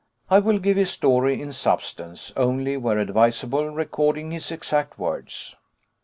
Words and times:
I 0.31 0.39
will 0.39 0.57
give 0.57 0.77
his 0.77 0.89
story 0.89 1.39
in 1.39 1.53
substance, 1.53 2.33
only 2.35 2.75
where 2.75 2.97
advisable 2.97 3.67
recording 3.69 4.31
his 4.31 4.49
exact 4.51 4.97
words. 4.97 5.55